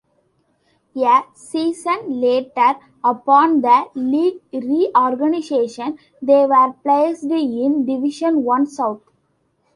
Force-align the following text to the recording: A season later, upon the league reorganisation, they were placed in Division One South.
A 0.97 1.21
season 1.35 2.19
later, 2.19 2.77
upon 3.03 3.61
the 3.61 3.85
league 3.93 4.41
reorganisation, 4.51 5.99
they 6.23 6.47
were 6.47 6.73
placed 6.81 7.25
in 7.25 7.85
Division 7.85 8.43
One 8.43 8.65
South. 8.65 9.03